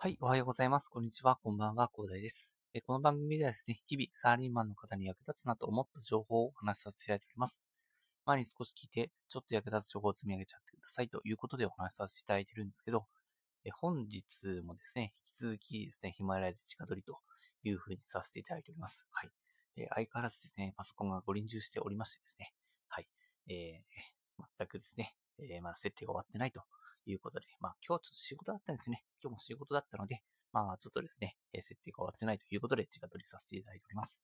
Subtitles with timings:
[0.00, 0.88] はい、おはようございます。
[0.88, 1.40] こんにちは。
[1.42, 1.90] こんばんは。
[1.92, 2.56] 広大です。
[2.72, 7.66] えこの番組ではですね、日々サラリーマンの方に役立つなと思った情報をお話しさせていただいております。
[8.24, 13.06] 前に少し聞いて、ちょっと役立つ情報を積み上げちゃってくださいということでお話しさせていただいてるんですけど、
[13.64, 17.18] え本日もですね、引き続きですね、ヒマラヤで近取りと
[17.64, 19.04] いうふうにさせていただいております。
[19.10, 19.30] はい。
[19.78, 22.52] え相変わらずですね、パソコンがご臨終しておりましてですね、
[22.86, 23.08] はい。
[23.48, 26.62] えー、全くですね、えー、まだ設定が終わってないと
[27.10, 29.04] いうことで、まあ今日はちょっと仕事だったんですね。
[29.22, 30.22] 今日も仕事だったので、
[30.52, 34.22] まあちょっとですね、設定が終わってないということで、直取りさせていただいております。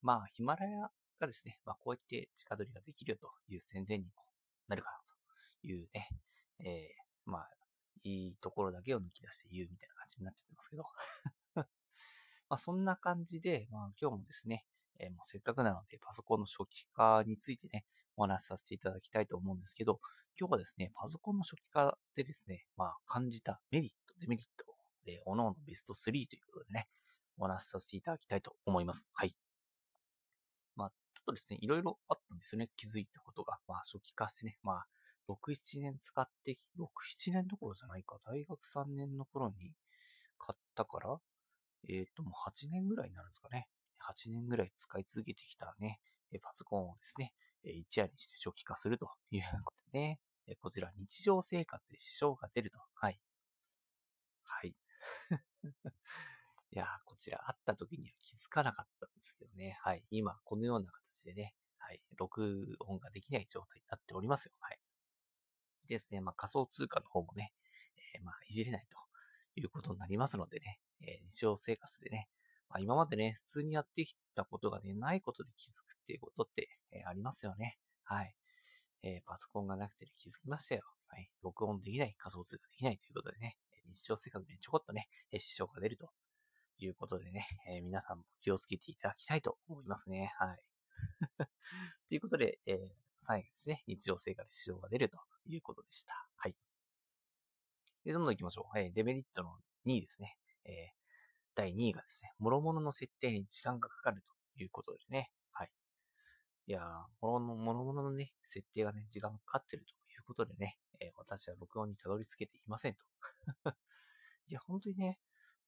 [0.00, 0.90] まあヒマラヤ
[1.20, 4.12] がですね、まあこうやって直取りができるよという宣伝にも
[4.68, 4.98] なるかな
[5.60, 6.08] というね、
[6.60, 7.48] えー、まあ
[8.04, 10.84] いいところだけを抜き出して言うみたいな感じになっちゃってますけど。
[12.48, 14.66] まあそんな感じで、まあ今日もですね、
[14.98, 20.00] えー、もうせっかくなのでパソコンの初期化についてね、お話しさせていただきたいと思うんですけど、
[20.38, 24.64] 今日はですね、パソコンの初期化でですね、まあ感じたメリット、デメリット
[25.04, 26.88] で、おのおのベスト3ということでね、
[27.38, 29.10] お話しさせていただきたいと思います。
[29.14, 29.34] はい。
[30.76, 33.58] まあ、ちょっとですね、いろいろあったんですよね、気づいたことが。
[33.66, 34.86] まあ、初期化してね、まあ、
[35.28, 39.72] 6、7年使って6、7年どころじゃないか、大学3年の頃に
[40.38, 41.18] 買ったから、
[41.88, 43.68] えっ、ー、と、もう8年ぐらいになるんですかね。
[44.00, 46.00] 8年ぐらい使い続けてきたね、
[46.40, 47.32] パソコンをですね、
[47.64, 50.20] 一夜にして初期化するということですね。
[50.60, 52.78] こちら、日常生活で支障が出ると。
[52.94, 53.20] はい。
[54.42, 54.74] はい。
[56.74, 59.78] いやこちらあった時には気づかなかったんですけどね。
[59.82, 60.04] はい。
[60.10, 62.02] 今、このような形でね、はい。
[62.16, 64.52] 録音ができない状態になっておりますよ。
[64.58, 64.80] はい。
[65.86, 66.20] ですね。
[66.20, 67.52] まあ、仮想通貨の方もね、
[68.14, 68.98] えー、まあ、いじれないと
[69.60, 72.28] いうことになりますのでね、えー、日常生活でね、
[72.72, 77.76] まあ、今までね、普通にやってきたことがね、ないことで気づくっていうことって、えー、ありますよね。
[78.02, 78.34] はい。
[79.02, 80.82] えー、パソコンがなくて気づきましたよ。
[81.08, 81.28] はい。
[81.42, 83.56] 録音できない、仮想通貨できないということでね、
[83.86, 86.08] 日常生活にちょこっとね、支障が出ると
[86.78, 90.32] いうことでね、えー、皆さんも気をつけていただきたいと思いますね。
[90.38, 90.58] はい。
[92.08, 92.76] ということで、えー、
[93.18, 96.14] 3位がですね、日常生活で支障が出るということでした。
[96.36, 96.56] はい。
[98.04, 98.78] で、どんどん行きましょう。
[98.78, 100.38] えー、デメリットの2位ですね。
[100.64, 101.01] えー、
[101.54, 104.22] 第2位がですね、諸々の設定に時間がかかる
[104.56, 105.30] ということでね。
[105.52, 105.70] はい。
[106.66, 106.82] いやー、
[107.20, 113.04] 諸々のね、設定がね、時間がかかってるということでね、えー、私は録音にたどり着けていませんと。
[114.48, 115.18] いや、本当にね、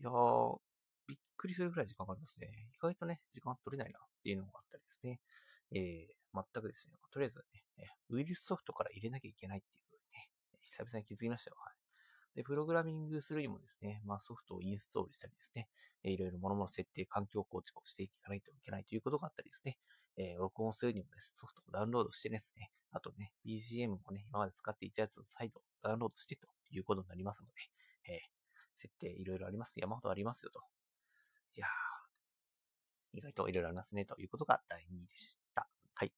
[0.00, 0.60] いやー、
[1.06, 2.48] びっくりするぐらい時間がありますね。
[2.72, 5.20] 意外とね、時間取れないなっていうのがあったりですね。
[5.70, 7.44] えー、全くですね、とりあえず
[7.76, 10.30] ね、ウイルスソフトから入れなきゃいけないっていうことでね、
[10.62, 11.56] 久々に気づきましたよ。
[11.58, 11.83] はい。
[12.34, 15.68] で、プログラミングするにもですね、まあソフトをインストールしたりですね、
[16.02, 19.78] いろいろ諸々設定、環境構築をしていかないといけないということがあったりですね、
[20.16, 27.52] えー、録音するにもです、ね、ソフトをダウンロードしてですね、あとね、BGM もね、今まで使っていたやつを再度ダウンロードしてということになりますので、
[28.12, 28.18] えー、
[28.74, 29.74] 設定いろいろあります。
[29.80, 30.60] 山ほどありますよと。
[31.56, 35.68] いやー、意外といろいろありますねということが第2位でした。
[35.94, 36.12] はい。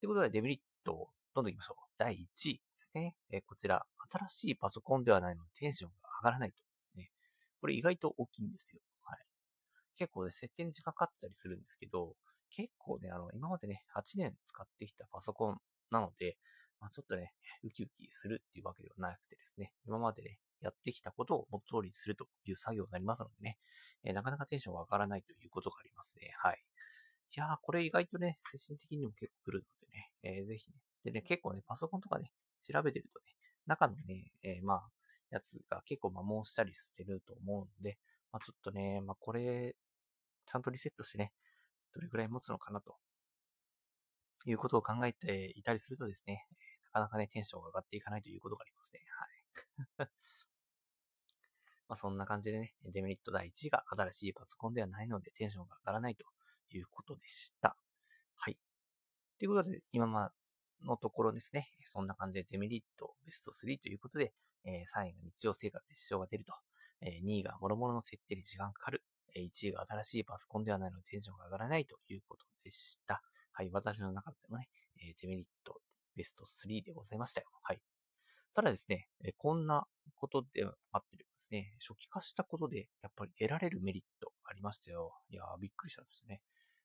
[0.00, 1.82] ということで、デメリットどんどん行きましょう。
[1.98, 2.16] 第1
[2.50, 3.16] 位ですね。
[3.32, 6.56] えー、こちら、新しいパソコンではないのでテンションが上がらないと。
[6.96, 7.10] ね、
[7.60, 8.80] これ意外と大きいんですよ。
[9.02, 9.18] はい。
[9.96, 12.14] 結構ね、設定に時間かかったりするんですけど、
[12.50, 15.56] 結構ね、あの、今までね、8年使ってきたパソコン
[15.90, 16.36] なので、
[16.80, 17.32] まあ、ちょっとね、
[17.64, 23.58] ウキウキするっていうわけではなくてですね、今までね、やってきたことを元通りにするという作業になりますのでね、
[24.04, 26.30] えー、なかなかテンションが上がらないということがありますね。
[26.38, 26.62] はい。
[27.36, 30.76] いやー、これ意外とね、精神的にも結構来るのでね、えー、ぜひね。
[31.04, 32.32] でね、結構ね、パソコンとかね、
[32.62, 33.26] 調べてるとね、
[33.66, 34.82] 中のね、えー、まあ、
[35.30, 37.98] やつが結構摩耗したりしてると思うんで、
[38.32, 39.76] まあちょっとね、まあこれ、
[40.46, 41.32] ちゃんとリセットしてね、
[41.94, 42.96] どれくらい持つのかなと、
[44.46, 46.46] いうことを考えていたりするとですね、
[46.86, 49.00] なかなかね、テンションが上がっていかないということがありますね。
[49.98, 50.08] はい。
[51.88, 56.24] まあそんな感じでね、デメリット第1位が新しいパソコンではないのでテンションが上がらないと
[56.70, 57.76] いうことでした。
[58.36, 58.58] はい。
[59.38, 60.32] ということで、今ま
[60.84, 64.32] のところですね、そんな感じでデメリットベスト3ということで、
[64.64, 66.52] え3位が日常生活で支障が出ると、
[67.00, 69.02] え2位が諸々の設定に時間かかる、
[69.34, 73.22] え1位が新しいパソコンではないのでテンションが上がらないということでした。
[73.52, 74.68] はい、私の中でもね、
[75.00, 75.80] えデメリット
[76.16, 77.48] ベスト3でございましたよ。
[77.62, 77.80] はい。
[78.54, 85.12] ただですね、えこんなことであってるんですね、初期化したことで、やっぱり得られるメリットありましたよ。
[85.28, 86.40] いやー、びっくりしたんですね。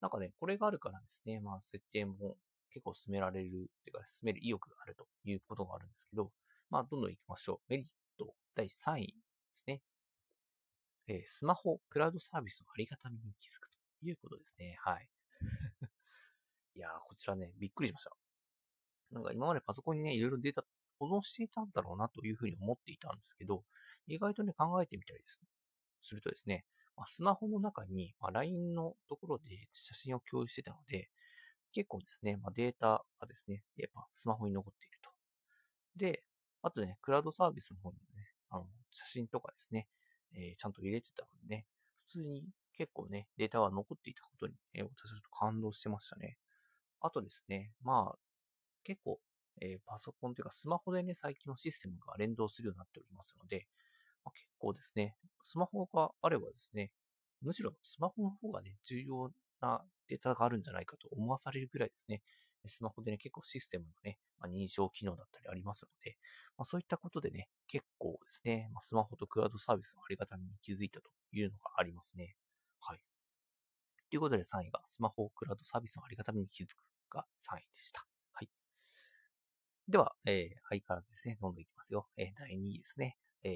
[0.00, 2.36] なんかね、これがあるからですね、まあ、設定も
[2.70, 3.50] 結構進められる、っ
[3.84, 6.30] ていうか、進める意欲があるということがあるんですけど、
[6.70, 7.58] まあ、どんどん行きましょう。
[7.68, 7.86] メリッ
[8.18, 9.12] ト第3位で
[9.54, 9.80] すね。
[11.08, 14.76] えー、スマホ、クラウドサービスのありがたみに気づくということですね。
[14.80, 15.08] はい。
[16.76, 18.16] いやー、こちらね、びっくりしました。
[19.10, 20.64] なんか今までパソコンにね、いろいろデータ
[21.00, 23.64] 保存していたんだろうなというふうに思っていたんですけど、
[24.06, 25.48] 意外とね、考えてみたりですね。
[26.02, 26.64] するとですね、
[26.96, 31.10] ま、スマホの中に、ま、LINE のところで写真を共有してたので、
[31.72, 35.10] 結構ですね、まあ、データがですね、やっぱスマホに残っていると。
[35.96, 36.24] で、
[36.62, 39.88] あとね、クラウドサービスの方にね、あの、写真とかですね、
[40.34, 41.66] えー、ちゃんと入れてたのでね、
[42.06, 42.44] 普通に
[42.76, 46.38] 結構ね、データが残っていたことに、えー、私はちょっと感動してましたね。
[47.00, 48.18] あとですね、まあ、
[48.84, 49.20] 結構、
[49.60, 53.66] えー、パソコンというかスマホでね、最近のシステムが連動するようになっておりますので、
[54.24, 56.90] まあ、結構ですね、スマホがあればですね、
[57.42, 59.30] むしろスマホの方がね、重要
[59.60, 62.22] なデータがあるんじゃないかと思わされるぐらいですね、
[62.66, 66.16] スマホでね、結構システムのね、まあ、認証機能だったりありますので、
[66.58, 72.34] まあ、そういったことでね、結構ですね、まあ、スマホとクラウドサービスのあり方に気づいたというのがありますね。
[72.80, 73.00] はい。
[74.10, 76.82] ということで3位がスマホクラウドサービスのあり方に気づく
[77.14, 78.04] が3位でした。
[78.32, 78.48] はい。
[79.88, 82.08] では、えー、相変わらずですね、どんどんいきますよ。
[82.16, 83.16] えー、第2位ですね。
[83.42, 83.52] えー、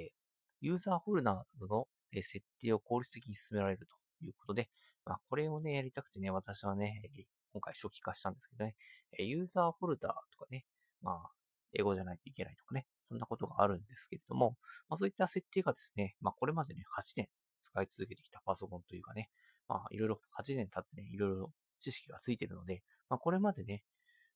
[0.61, 1.89] ユーザーフォルダーなどの
[2.23, 4.71] 設定を効率的に進められるということで、
[5.07, 7.11] まあ、これをね、やりたくてね、私はね、
[7.53, 8.75] 今回初期化したんですけどね、
[9.19, 10.65] ユーザーフォルダーとかね、
[11.03, 11.31] まあ、
[11.75, 14.57] 英語じゃないといけないとかね、そんなことがあるんですけれども、
[14.89, 17.29] まあ、そういった設定がですね、まあ、これまでね、8年
[17.61, 19.29] 使い続けてきたパソコンというかね、
[19.69, 23.83] まあ、いろいろ8年経ってね、いろいろ知識がついてるので、まあ、これまでね、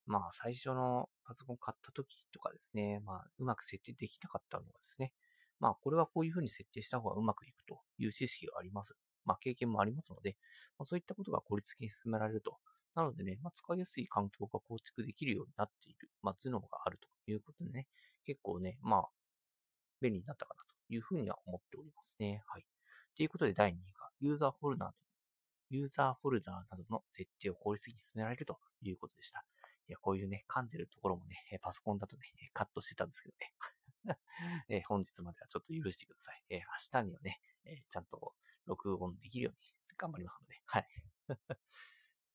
[0.07, 5.13] まあ、最初のパソコン買った時とかですね、まあ、うまく設定できなかったのがですね、
[5.61, 8.95] まあ、これはこういうふうに設定した方がうまくいくという知識があります。
[9.29, 10.37] まあ、経験もありますので、
[10.79, 12.57] まあ、そういったことが効率的に進められると。
[12.95, 17.87] なのでね、まあ、使いやすい環境が構築できるようになっている、まあ、頭脳があるということでね、
[18.25, 19.09] 結構ね、まあ、
[20.01, 22.43] 便利になったかなというふうには思っておりますね。
[22.47, 22.65] はい。
[23.15, 24.93] ということで、第2位が、ユーザーフォルダー、
[25.71, 29.45] ユーザーフォルダーなどの設定を効率的に進められるということでした。
[29.89, 32.23] いや、こういうね、噛んでるところもね、パソコンだとね、
[32.55, 33.55] カットしてたんですけどね。
[34.69, 36.43] え本日まではちょっと許してください。
[36.51, 36.63] え明
[37.03, 38.35] 日にはね、えちゃんと
[38.69, 39.59] 録音できるように
[39.97, 40.87] 頑張りますので、はい。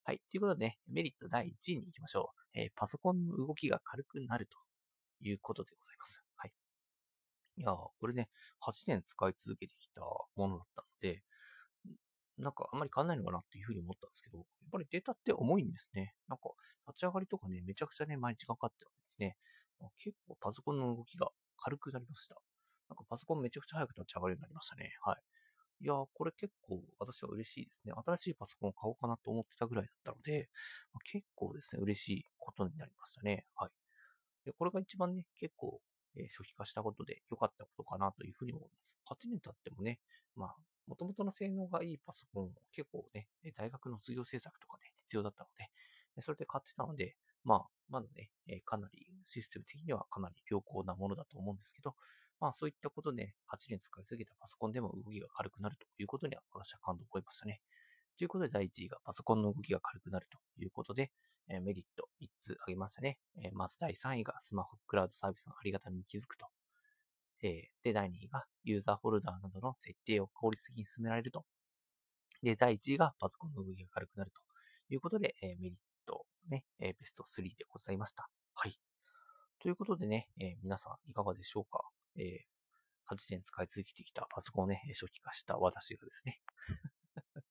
[0.03, 0.21] はい。
[0.29, 2.59] ということでね、メリット第1位に行きましょう。
[2.59, 4.57] えー、パソコンの動きが軽くなると
[5.21, 6.21] いうことでございます。
[6.35, 6.53] はい。
[7.57, 10.01] いやこれね、8年使い続けてきた
[10.35, 11.23] ものだったので、
[12.37, 16.15] なんかあんまり変わんないのかなっていうふうに思ったんですけど、やっぱりデータって重いんですね。
[16.27, 16.49] なんか
[16.87, 19.37] 立ち上がりとかね、めちゃくちゃね、毎日かかってるんですね。
[19.97, 22.35] 結構パソコンの動きが軽くなりました。
[22.89, 24.91] なんかパソコンめちゃくちゃ早く立ち上がるようになりましたね。
[25.03, 25.21] はい。
[25.83, 27.91] いや、これ結構私は嬉しいですね。
[28.05, 30.47] 新しいパソコンを買おうかなと思ってたぐらいだったので、
[31.11, 33.45] 結構ですね、嬉しいことになりましたね。
[33.53, 33.71] はい。
[34.45, 35.81] で、これが一番ね、結構、
[36.15, 38.95] えー、初期化したことで良かったことかなというふうに思います。
[39.11, 39.99] 8年経ってもね、
[40.37, 40.55] まあ、
[40.87, 43.27] 元々の性能がいいパソコンを結構ね、
[43.57, 45.49] 大学の卒業制作とか、ね、必要だったの
[46.15, 51.95] で、それで買ってたので、まあ、まだね、かなりシステム的にはかなり良好なものだと思うんですけど、
[52.43, 57.61] まあそういったことで、8年使いすぎたパソコンでも動きが軽くなるということには私は感動を覚えましたね。
[58.17, 61.11] ということで第1位がパソコンの動きが軽くなるということで、
[61.47, 63.17] えメリット3つ挙げましたね。
[63.41, 66.47] えまず第3位がスマホクラウドサービスのありがたみに気づくと。
[67.41, 71.45] えで、第2位がユーザーフォルダーなどの設定を効率的に進められると。
[72.41, 74.41] で、第1位がパソコンの動きが軽くなると
[74.93, 78.27] いうことで、えメリットね、えベスト3でございました。
[78.53, 78.77] はい。
[79.59, 81.92] ということでね、え皆さんいかがでしょうか？
[82.17, 86.41] えー、8年使い続けてきたパソコンをね、初期化した私がですね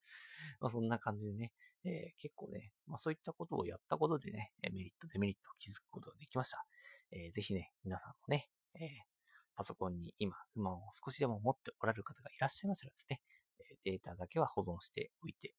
[0.61, 1.53] まあそんな感じでね、
[1.85, 6.65] えー、結構ね、まあそういったことをやったことでね、メリット、デメリットを気づくことができました。
[7.11, 8.89] えー、ぜひね、皆さんもね、えー、
[9.55, 13.21] パソコンに今、不満を少しでも持っておられる方がいらっしゃいましたらですね、
[13.85, 15.55] データだけは保存しておいて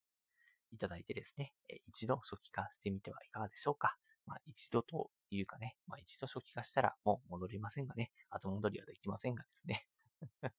[0.71, 1.53] いただいてですね、
[1.87, 3.97] 一度初期化してみてはいかがでしょうか。
[4.25, 9.83] まあ一度というかね、まあ一度初期化したらもう戻りませんがね、後戻りはできませんがですね。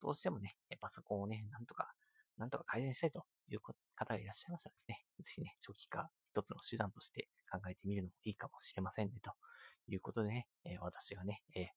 [0.00, 1.92] どうしてもね、パソコンをね、なんとか、
[2.36, 9.32] なんとか改善したいという方がいらっしゃいましたらですね、ぜひね、初期化一つの手段として考えてみるのもいいかもしれませんね、と
[9.88, 11.68] いうことでね、え私がね、え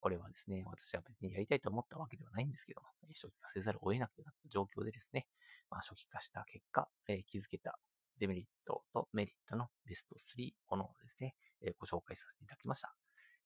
[0.00, 5.26] これはですね、私は別にやりたいと思ったわけではないんですけども、初期化せざるを得なくなった状況でですね、
[5.70, 7.78] まあ、初期化した結果、え気づけた
[8.18, 12.94] デメリットとメリットのベスト3ものをですね、えご紹介させていただきました。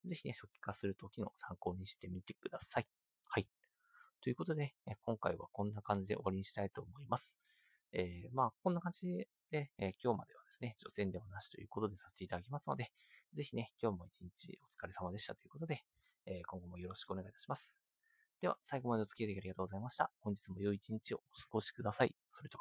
[0.04, 2.86] ぜひね、初期化するときの参考にしてみてください。
[3.24, 3.46] はい。
[4.20, 7.38] ということで、今回はこんな感じで終わりにしたいと思います。
[7.92, 12.90] えー、まあ、こんな感じで、えー、今日まではですね、女性ではなしということでさせていただきますので、
[13.32, 15.82] ぜひね、今日も一日お疲れ様でしたということで、
[16.26, 17.76] えー、今後もよろしくお願いいたします。
[18.40, 20.10] では、最後までお付き合いありがとうございました。
[20.20, 22.14] 本日も良い一日をお過ごしください。
[22.30, 22.60] それでは。